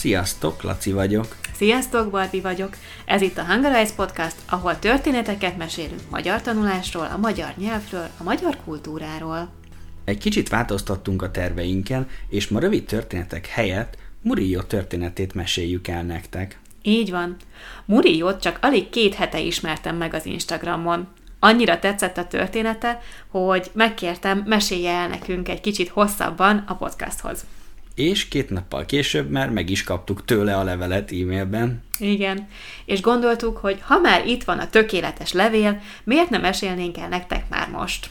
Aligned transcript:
Sziasztok, 0.00 0.62
Laci 0.62 0.92
vagyok. 0.92 1.36
Sziasztok, 1.54 2.10
Barbi 2.10 2.40
vagyok. 2.40 2.76
Ez 3.04 3.22
itt 3.22 3.38
a 3.38 3.44
Hungarize 3.44 3.94
Podcast, 3.94 4.36
ahol 4.48 4.78
történeteket 4.78 5.56
mesélünk 5.56 6.00
magyar 6.10 6.42
tanulásról, 6.42 7.04
a 7.04 7.16
magyar 7.16 7.52
nyelvről, 7.56 8.08
a 8.18 8.22
magyar 8.22 8.56
kultúráról. 8.64 9.48
Egy 10.04 10.18
kicsit 10.18 10.48
változtattunk 10.48 11.22
a 11.22 11.30
terveinken, 11.30 12.08
és 12.28 12.48
ma 12.48 12.58
rövid 12.58 12.84
történetek 12.84 13.46
helyett 13.46 13.96
Murillo 14.22 14.62
történetét 14.62 15.34
meséljük 15.34 15.88
el 15.88 16.02
nektek. 16.02 16.58
Így 16.82 17.10
van. 17.10 17.36
Murillót 17.84 18.40
csak 18.40 18.58
alig 18.62 18.90
két 18.90 19.14
hete 19.14 19.40
ismertem 19.40 19.96
meg 19.96 20.14
az 20.14 20.26
Instagramon. 20.26 21.08
Annyira 21.38 21.78
tetszett 21.78 22.16
a 22.16 22.26
története, 22.26 23.00
hogy 23.28 23.70
megkértem, 23.72 24.42
mesélje 24.46 24.90
el 24.90 25.08
nekünk 25.08 25.48
egy 25.48 25.60
kicsit 25.60 25.88
hosszabban 25.88 26.64
a 26.66 26.74
podcasthoz. 26.74 27.44
És 27.94 28.28
két 28.28 28.50
nappal 28.50 28.84
később 28.84 29.30
már 29.30 29.50
meg 29.50 29.70
is 29.70 29.84
kaptuk 29.84 30.24
tőle 30.24 30.56
a 30.56 30.62
levelet 30.62 31.12
e-mailben. 31.12 31.82
Igen, 31.98 32.48
és 32.84 33.00
gondoltuk, 33.00 33.56
hogy 33.56 33.80
ha 33.80 33.98
már 33.98 34.26
itt 34.26 34.44
van 34.44 34.58
a 34.58 34.70
tökéletes 34.70 35.32
levél, 35.32 35.80
miért 36.04 36.30
nem 36.30 36.40
mesélnénk 36.40 36.98
el 36.98 37.08
nektek 37.08 37.48
már 37.48 37.68
most? 37.70 38.10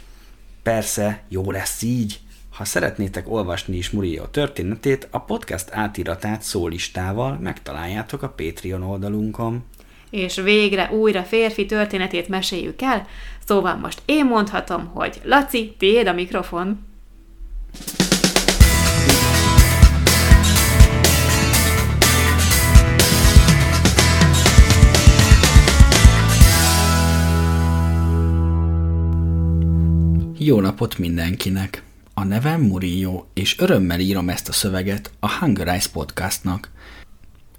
Persze, 0.63 1.23
jó 1.27 1.52
lesz 1.52 1.81
így. 1.81 2.20
Ha 2.49 2.66
szeretnétek 2.66 3.31
olvasni 3.31 3.77
is 3.77 3.90
Murillo 3.90 4.26
történetét, 4.26 5.07
a 5.12 5.20
podcast 5.20 5.70
átiratát 5.71 6.41
szólistával 6.41 7.38
megtaláljátok 7.41 8.21
a 8.21 8.30
Patreon 8.30 8.84
oldalunkon. 8.84 9.63
És 10.09 10.35
végre 10.35 10.91
újra 10.91 11.23
férfi 11.23 11.66
történetét 11.66 12.27
meséljük 12.27 12.82
el, 12.82 13.07
szóval 13.46 13.76
most 13.76 14.02
én 14.05 14.26
mondhatom, 14.26 14.85
hogy 14.85 15.21
Laci, 15.23 15.76
tiéd 15.77 16.07
a 16.07 16.13
mikrofon. 16.13 16.88
Jó 30.41 30.59
napot 30.59 30.98
mindenkinek! 30.98 31.84
A 32.13 32.23
nevem 32.23 32.62
Murillo, 32.62 33.23
és 33.34 33.59
örömmel 33.59 33.99
írom 33.99 34.29
ezt 34.29 34.49
a 34.49 34.51
szöveget 34.51 35.12
a 35.20 35.31
Hungarize 35.31 35.90
podcastnak. 35.93 36.70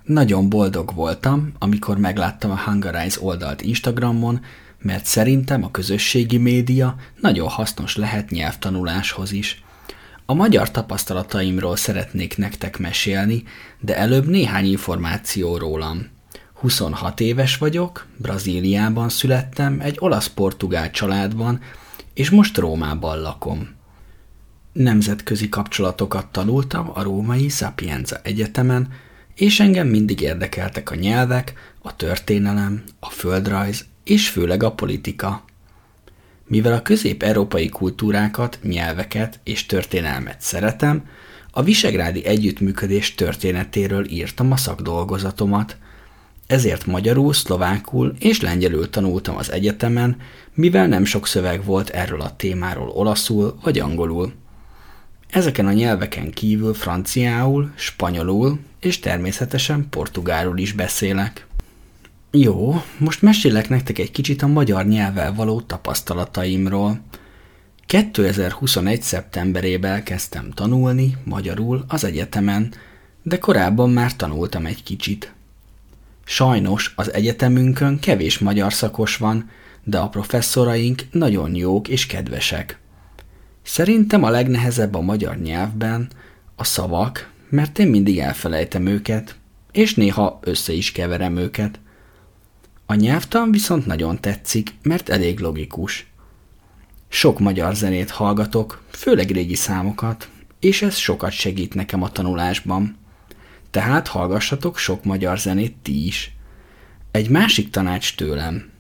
Nagyon 0.05 0.49
boldog 0.49 0.95
voltam, 0.95 1.53
amikor 1.59 1.99
megláttam 1.99 2.51
a 2.51 2.61
Hungarize 2.65 3.21
oldalt 3.21 3.63
Instagramon, 3.63 4.41
mert 4.79 5.05
szerintem 5.05 5.65
a 5.65 5.71
közösségi 5.71 6.37
média 6.37 6.97
nagyon 7.21 7.49
hasznos 7.49 7.97
lehet 7.97 8.31
nyelvtanuláshoz 8.31 9.33
is. 9.33 9.63
A 10.27 10.35
magyar 10.35 10.71
tapasztalataimról 10.71 11.77
szeretnék 11.77 12.37
nektek 12.37 12.79
mesélni, 12.79 13.43
de 13.81 13.97
előbb 13.97 14.27
néhány 14.27 14.67
információ 14.67 15.57
rólam. 15.57 16.07
26 16.53 17.21
éves 17.21 17.57
vagyok, 17.57 18.07
Brazíliában 18.17 19.09
születtem, 19.09 19.81
egy 19.81 19.97
olasz-portugál 19.99 20.91
családban, 20.91 21.61
és 22.15 22.31
most 22.31 22.57
Rómában 22.57 23.21
lakom. 23.21 23.69
Nemzetközi 24.73 25.49
kapcsolatokat 25.49 26.27
tanultam 26.27 26.91
a 26.95 27.03
római 27.03 27.49
Sapienza 27.49 28.21
Egyetemen, 28.23 28.89
és 29.35 29.61
engem 29.61 29.89
mindig 29.89 30.21
érdekeltek 30.21 30.91
a 30.91 30.95
nyelvek, 30.95 31.55
a 31.83 31.97
történelem, 31.97 32.83
a 33.01 33.11
földrajz 33.11 33.85
és 34.05 34.29
főleg 34.29 34.63
a 34.63 34.73
politika. 34.73 35.45
Mivel 36.47 36.73
a 36.73 36.83
közép-európai 36.83 37.69
kultúrákat, 37.69 38.59
nyelveket 38.63 39.41
és 39.45 39.67
történelmet 39.67 40.41
szeretem, 40.41 41.05
a 41.51 41.63
visegrádi 41.63 42.25
együttműködés 42.25 43.15
történetéről 43.15 44.09
írtam 44.09 44.53
a 44.53 44.57
szakdolgozatomat– 44.57 45.77
ezért 46.51 46.87
magyarul, 46.87 47.33
szlovákul 47.33 48.15
és 48.19 48.41
lengyelül 48.41 48.91
tanultam 48.91 49.37
az 49.37 49.53
egyetemen, 49.53 50.17
mivel 50.55 50.87
nem 50.87 51.05
sok 51.05 51.27
szöveg 51.27 51.65
volt 51.65 51.89
erről 51.89 52.21
a 52.21 52.37
témáról 52.37 52.89
olaszul 52.89 53.59
vagy 53.63 53.79
angolul. 53.79 54.33
Ezeken 55.31 55.67
a 55.67 55.73
nyelveken 55.73 56.31
kívül 56.31 56.75
franciául, 56.75 57.71
spanyolul 57.75 58.59
és 58.81 58.99
természetesen 58.99 59.87
portugálul 59.91 60.59
is 60.59 60.73
beszélek. 60.73 61.47
Jó, 62.31 62.83
most 62.99 63.23
mesélek 63.23 63.69
nektek 63.69 63.99
egy 63.99 64.11
kicsit 64.11 64.43
a 64.43 64.47
magyar 64.47 64.87
nyelvvel 64.87 65.35
való 65.35 65.61
tapasztalataimról. 65.61 67.01
2021. 67.87 69.03
szeptemberében 69.03 70.03
kezdtem 70.03 70.51
tanulni 70.51 71.17
magyarul 71.25 71.85
az 71.89 72.05
egyetemen, 72.05 72.73
de 73.23 73.39
korábban 73.39 73.91
már 73.91 74.17
tanultam 74.17 74.67
egy 74.67 74.83
kicsit. 74.83 75.33
Sajnos 76.25 76.93
az 76.97 77.13
egyetemünkön 77.13 77.99
kevés 77.99 78.39
magyar 78.39 78.73
szakos 78.73 79.17
van, 79.17 79.51
de 79.85 79.99
a 79.99 80.09
professzoraink 80.09 81.03
nagyon 81.11 81.55
jók 81.55 81.89
és 81.89 82.07
kedvesek. 82.07 82.79
Szerintem 83.63 84.23
a 84.23 84.31
legnehezebb 84.31 84.95
a 84.95 85.01
magyar 85.01 85.37
nyelvben 85.37 86.09
a 86.57 86.65
szavak, 86.65 87.31
mert 87.49 87.79
én 87.79 87.87
mindig 87.87 88.19
elfelejtem 88.19 88.87
őket, 88.87 89.37
és 89.73 89.95
néha 89.95 90.39
össze 90.43 90.73
is 90.73 90.93
keverem 90.93 91.37
őket. 91.37 91.81
A 92.87 92.95
nyelvtan 92.95 93.51
viszont 93.51 93.87
nagyon 93.87 94.21
tetszik, 94.21 94.75
mert 94.83 95.09
elég 95.09 95.39
logikus. 95.39 96.07
Sok 97.09 97.39
magyar 97.39 97.75
zenét 97.75 98.11
hallgatok, 98.11 98.83
főleg 98.91 99.31
régi 99.31 99.55
számokat, 99.55 100.29
és 100.61 100.83
ez 100.83 100.97
sokat 100.97 101.33
segít 101.33 101.75
nekem 101.75 102.03
a 102.03 102.11
tanulásban 102.11 102.97
tehát 103.71 104.09
hallgassatok 104.09 104.79
sok 104.79 105.05
magyar 105.05 105.39
zenét 105.39 105.77
ti 105.83 106.07
is. 106.07 106.35
Egy 107.11 107.29
másik 107.29 107.71
tanács 107.71 108.15
tőlem. 108.15 108.71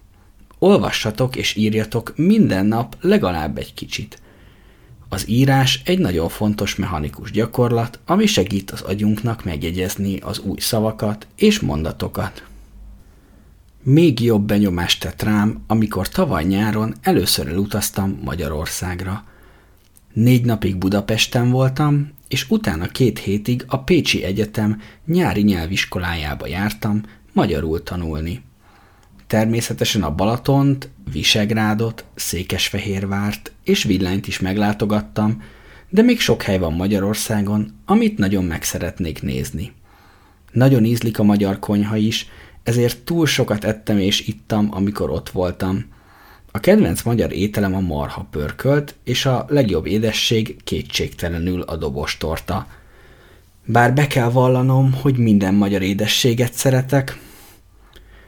Olvassatok 0.58 1.36
és 1.36 1.54
írjatok 1.54 2.12
minden 2.16 2.66
nap 2.66 2.96
legalább 3.00 3.58
egy 3.58 3.74
kicsit. 3.74 4.22
Az 5.08 5.28
írás 5.28 5.80
egy 5.84 5.98
nagyon 5.98 6.28
fontos 6.28 6.76
mechanikus 6.76 7.30
gyakorlat, 7.30 7.98
ami 8.06 8.26
segít 8.26 8.70
az 8.70 8.80
agyunknak 8.80 9.44
megjegyezni 9.44 10.18
az 10.18 10.38
új 10.38 10.58
szavakat 10.58 11.26
és 11.36 11.60
mondatokat. 11.60 12.44
Még 13.82 14.20
jobb 14.20 14.42
benyomást 14.42 15.00
tett 15.00 15.22
rám, 15.22 15.62
amikor 15.66 16.08
tavaly 16.08 16.44
nyáron 16.44 16.94
először 17.02 17.48
elutaztam 17.48 18.20
Magyarországra. 18.24 19.24
Négy 20.12 20.44
napig 20.44 20.76
Budapesten 20.76 21.50
voltam, 21.50 22.10
és 22.30 22.46
utána 22.48 22.86
két 22.86 23.18
hétig 23.18 23.64
a 23.66 23.78
Pécsi 23.78 24.24
Egyetem 24.24 24.80
nyári 25.06 25.42
nyelviskolájába 25.42 26.46
jártam 26.46 27.02
magyarul 27.32 27.82
tanulni. 27.82 28.42
Természetesen 29.26 30.02
a 30.02 30.14
Balatont, 30.14 30.88
Visegrádot, 31.12 32.04
Székesfehérvárt 32.14 33.52
és 33.64 33.82
Villányt 33.82 34.26
is 34.26 34.40
meglátogattam, 34.40 35.42
de 35.88 36.02
még 36.02 36.20
sok 36.20 36.42
hely 36.42 36.58
van 36.58 36.72
Magyarországon, 36.72 37.74
amit 37.84 38.19
nagyon 38.19 38.44
meg 38.44 38.62
szeretnék 38.62 39.22
nézni. 39.22 39.72
Nagyon 40.52 40.84
ízlik 40.84 41.19
a 41.19 41.22
magyar 41.22 41.58
konyha 41.58 41.96
is, 41.96 42.28
ezért 42.62 42.98
túl 42.98 43.26
sokat 43.26 43.64
ettem 43.64 43.98
és 43.98 44.26
ittam, 44.26 44.69
amikor 44.70 45.10
ott 45.10 45.30
voltam– 45.30 45.84
a 46.50 46.61
kedvenc 46.61 47.03
magyar 47.03 47.33
ételem 47.33 47.75
a 47.75 47.81
marha 47.81 48.27
pörkölt, 48.31 48.94
és 49.05 49.27
a 49.27 49.44
legjobb 49.49 49.87
édesség 49.87 50.56
kétségtelenül 50.65 51.61
a 51.61 51.77
dobostorta. 51.77 52.66
Bár 53.65 53.94
be 53.94 54.06
kell 54.06 54.31
vallanom, 54.31 54.93
hogy 54.93 55.16
minden 55.16 55.55
magyar 55.55 55.83
édességet 55.83 56.53
szeretek. 56.53 57.19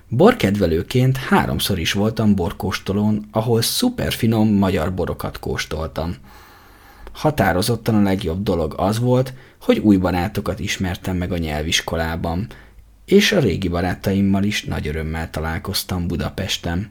Borkedvelőként 0.08 1.16
háromszor 1.16 1.78
is 1.78 1.92
voltam 1.92 2.34
borkóstolón, 2.34 3.28
ahol 3.30 3.62
szuper 3.62 4.12
finom 4.12 4.48
magyar 4.48 4.94
borokat 4.94 5.38
kóstoltam. 5.38 6.14
Határozottan 7.12 7.94
a 7.94 8.02
legjobb 8.02 8.42
dolog 8.42 8.74
az 8.76 8.98
volt, 8.98 9.34
hogy 9.60 9.78
új 9.78 9.96
barátokat 9.96 10.60
ismertem 10.60 11.16
meg 11.16 11.32
a 11.32 11.36
nyelviskolában, 11.38 12.46
és 13.04 13.32
a 13.32 13.38
régi 13.38 13.68
barátaimmal 13.68 14.42
is 14.42 14.64
nagy 14.64 14.86
örömmel 14.86 15.30
találkoztam 15.30 16.06
Budapesten. 16.06 16.90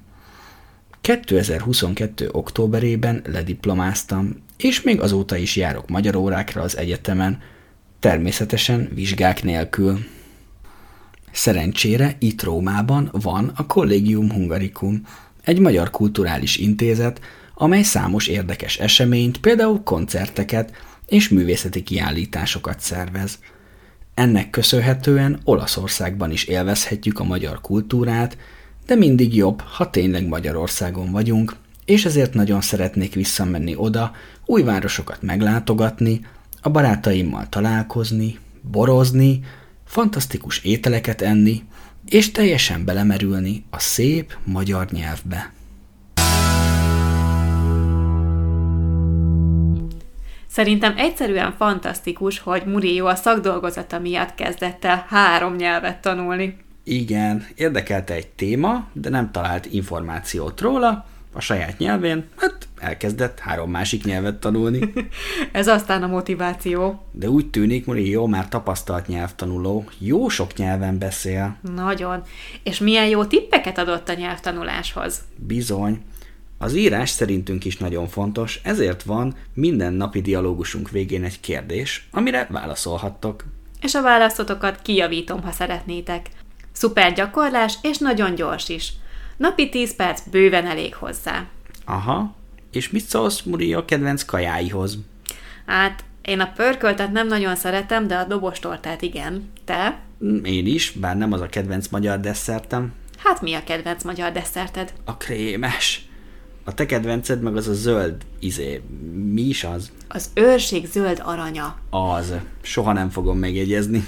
2022. 1.12 2.30
októberében 2.32 3.22
lediplomáztam, 3.26 4.36
és 4.58 4.82
még 4.82 5.02
azóta 5.02 5.36
is 5.36 5.56
járok 5.56 5.90
magyar 5.90 6.16
órákra 6.16 6.62
az 6.62 6.78
egyetemen, 6.78 7.42
természetesen 8.00 8.90
vizsgák 8.94 9.44
nélkül. 9.44 10.00
Szerencsére 11.32 12.16
itt 12.20 12.44
Rómában 12.44 13.10
van 13.12 13.52
a 13.56 13.66
Collegium 13.66 14.32
Hungaricum, 14.32 15.02
egy 15.44 15.60
magyar 15.60 15.90
kulturális 15.90 16.58
intézet, 16.58 17.22
amely 17.54 17.82
számos 17.82 18.28
érdekes 18.28 18.78
eseményt, 18.78 19.40
például 19.40 19.84
koncerteket 19.84 20.72
és 21.08 21.30
művészeti 21.30 21.84
kiállításokat 21.84 22.80
szervez. 22.80 23.40
Ennek 24.14 24.50
köszönhetően 24.50 25.40
Olaszországban 25.44 26.32
is 26.32 26.44
élvezhetjük 26.44 27.20
a 27.20 27.24
magyar 27.24 27.62
kultúrát, 27.62 28.38
de 28.92 28.98
mindig 28.98 29.36
jobb, 29.36 29.62
ha 29.62 29.90
tényleg 29.90 30.28
Magyarországon 30.28 31.12
vagyunk, 31.12 31.56
és 31.86 32.06
ezért 32.06 32.34
nagyon 32.34 32.62
szeretnék 32.62 33.14
visszamenni 33.14 33.76
oda, 33.76 34.12
új 34.46 34.64
városokat 34.64 35.22
meglátogatni, 35.22 36.26
a 36.62 36.70
barátaimmal 36.70 37.50
találkozni, 37.50 38.40
borozni, 38.62 39.40
fantasztikus 39.86 40.64
ételeket 40.64 41.22
enni, 41.22 41.64
és 42.06 42.32
teljesen 42.32 42.86
belemerülni 42.86 43.64
a 43.70 43.80
szép 43.80 44.38
magyar 44.44 44.88
nyelvbe. 44.90 45.54
Szerintem 50.48 50.94
egyszerűen 50.98 51.54
fantasztikus, 51.58 52.40
hogy 52.40 52.64
Murillo 52.66 53.06
a 53.06 53.16
szakdolgozata 53.16 54.00
miatt 54.00 54.36
kezdett 54.36 54.86
el 54.86 55.06
három 55.10 55.56
nyelvet 55.56 56.02
tanulni. 56.02 56.58
Igen, 56.92 57.48
érdekelte 57.56 58.14
egy 58.14 58.28
téma, 58.28 58.88
de 58.94 59.10
nem 59.10 59.32
talált 59.32 59.66
információt 59.66 60.62
róla, 60.62 61.06
a 61.34 61.40
saját 61.40 61.78
nyelvén, 61.78 62.28
hát 62.36 62.68
elkezdett 62.78 63.40
három 63.40 63.72
másik 63.72 64.04
nyelvet 64.04 64.40
tanulni. 64.40 64.94
Ez 65.52 65.68
aztán 65.68 66.04
a 66.04 66.08
motiváció. 66.08 67.06
De 67.12 67.30
úgy 67.30 67.50
tűnik, 67.50 67.86
Murillo 67.86 68.28
már 68.28 68.50
tapasztalt 68.50 69.08
nyelvtanuló, 69.08 69.86
jó 69.98 70.30
sok 70.30 70.54
nyelven 70.54 70.98
beszél. 70.98 71.58
Nagyon. 71.76 72.24
És 72.64 72.80
milyen 72.80 73.08
jó 73.08 73.26
tippeket 73.26 73.78
adott 73.78 74.10
a 74.10 74.14
nyelvtanuláshoz. 74.14 75.22
Bizony. 75.36 76.02
Az 76.58 76.76
írás 76.76 77.10
szerintünk 77.10 77.66
is 77.66 77.78
nagyon 77.78 78.08
fontos, 78.08 78.60
ezért 78.64 79.04
van 79.04 79.36
minden 79.54 79.94
napi 79.94 80.22
dialógusunk 80.22 80.90
végén 80.90 81.24
egy 81.24 81.40
kérdés, 81.40 82.08
amire 82.12 82.48
válaszolhattok. 82.50 83.46
És 83.82 83.96
a 83.96 84.02
válaszotokat 84.02 84.82
kijavítom, 84.82 85.42
ha 85.42 85.52
szeretnétek. 85.52 86.30
Szuper 86.72 87.14
gyakorlás, 87.14 87.78
és 87.82 87.98
nagyon 87.98 88.36
gyors 88.36 88.70
is. 88.70 88.94
Napi 89.38 89.70
10 89.70 89.96
perc 89.96 90.22
bőven 90.30 90.66
elég 90.66 90.96
hozzá. 90.96 91.46
Aha, 91.86 92.36
és 92.72 92.90
mit 92.90 93.06
szólsz 93.06 93.42
Murillo 93.42 93.86
kedvenc 93.86 94.24
kajáihoz? 94.24 94.98
Hát, 95.66 96.04
én 96.22 96.40
a 96.40 96.52
pörköltet 96.56 97.12
nem 97.12 97.28
nagyon 97.28 97.56
szeretem, 97.56 98.08
de 98.08 98.16
a 98.16 98.24
dobostortát 98.24 99.02
igen. 99.02 99.52
Te? 99.66 100.00
Mm, 100.26 100.44
Én 100.44 100.66
is, 100.66 100.92
bár 100.92 101.18
nem 101.18 101.32
az 101.34 101.42
a 101.42 101.48
kedvenc 101.50 101.88
magyar 101.88 102.20
desszertem. 102.20 102.94
Hát 103.18 103.42
mi 103.42 103.54
a 103.54 103.64
kedvenc 103.64 104.04
magyar 104.04 104.32
desszerted? 104.32 104.94
A 105.06 105.18
krémes. 105.18 106.06
A 106.64 106.74
te 106.74 106.86
kedvenced 106.86 107.42
meg 107.42 107.56
az 107.56 107.68
a 107.68 107.74
zöld 107.74 108.16
izé. 108.40 108.82
Mi 109.32 109.42
is 109.42 109.64
az? 109.64 109.92
Az 110.08 110.30
őrség 110.34 110.86
zöld 110.86 111.22
aranya. 111.26 111.76
Az. 111.90 112.34
Soha 112.62 112.94
nem 112.94 113.10
fogom 113.10 113.38
megjegyezni. 113.38 114.08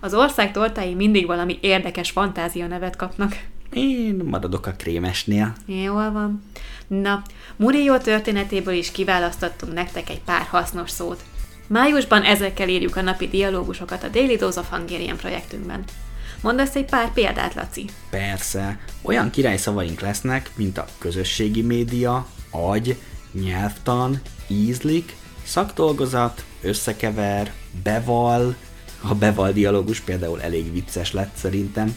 Az 0.00 0.14
ország 0.14 0.52
tortái 0.52 0.94
mindig 0.94 1.26
valami 1.26 1.58
érdekes 1.60 2.10
fantázia 2.10 2.66
nevet 2.66 2.96
kapnak. 2.96 3.36
Én 3.72 4.22
maradok 4.24 4.66
a 4.66 4.72
krémesnél. 4.72 5.52
Jól 5.66 6.10
van. 6.10 6.42
Na, 6.86 7.22
Murillo 7.56 7.98
történetéből 7.98 8.74
is 8.74 8.92
kiválasztottunk 8.92 9.72
nektek 9.72 10.10
egy 10.10 10.20
pár 10.20 10.42
hasznos 10.42 10.90
szót. 10.90 11.24
Májusban 11.66 12.22
ezekkel 12.22 12.68
írjuk 12.68 12.96
a 12.96 13.02
napi 13.02 13.28
dialógusokat 13.28 14.02
a 14.02 14.08
Daily 14.08 14.36
Dose 14.36 14.60
of 14.60 14.70
Hungarian 14.70 15.16
projektünkben. 15.16 15.84
Mondasz 16.40 16.74
egy 16.74 16.84
pár 16.84 17.12
példát, 17.12 17.54
Laci? 17.54 17.84
Persze, 18.10 18.78
olyan 19.02 19.30
királyszavaink 19.30 20.00
lesznek, 20.00 20.50
mint 20.56 20.78
a 20.78 20.86
közösségi 20.98 21.62
média, 21.62 22.26
agy, 22.50 22.96
nyelvtan, 23.32 24.20
ízlik, 24.46 25.16
szakdolgozat, 25.44 26.44
összekever, 26.62 27.52
beval, 27.82 28.54
a 29.00 29.14
beval 29.14 29.52
dialógus 29.52 30.00
például 30.00 30.42
elég 30.42 30.72
vicces 30.72 31.12
lett 31.12 31.34
szerintem. 31.34 31.96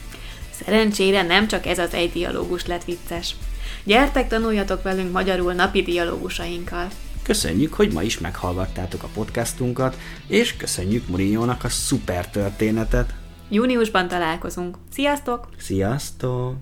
Szerencsére 0.51 1.22
nem 1.22 1.48
csak 1.48 1.66
ez 1.66 1.80
az 1.80 1.94
egy 1.94 2.12
dialógus 2.12 2.66
lett 2.66 2.84
vicces. 2.84 3.36
Gyertek, 3.84 4.28
tanuljatok 4.28 4.84
velünk 4.84 5.12
magyarul 5.12 5.54
napi 5.54 5.81
dialógusainkkal. 5.81 6.88
Köszönjük, 7.24 7.74
hogy 7.74 7.94
ma 7.94 8.01
is 8.01 8.19
meghallgattátok 8.19 9.04
a 9.04 9.10
podcastunkat, 9.13 9.98
és 10.28 10.56
köszönjük 10.56 11.07
Murillónak 11.07 11.63
a 11.63 11.69
szuper 11.69 12.30
történetet. 12.30 13.13
Júniusban 13.50 14.07
találkozunk. 14.07 14.78
Sziasztok! 14.92 15.48
Sziasztok! 15.57 16.56